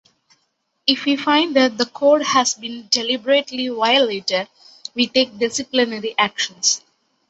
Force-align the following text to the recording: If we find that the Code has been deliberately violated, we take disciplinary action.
If 0.87 1.05
we 1.05 1.15
find 1.15 1.55
that 1.55 1.77
the 1.77 1.85
Code 1.85 2.23
has 2.23 2.55
been 2.55 2.87
deliberately 2.89 3.67
violated, 3.67 4.47
we 4.95 5.05
take 5.05 5.37
disciplinary 5.37 6.15
action. 6.17 6.55